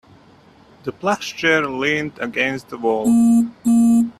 [0.81, 3.05] The plush chair leaned against the wall.